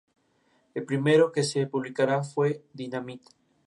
[0.73, 3.27] El primero que se publicara fue "Dynamite".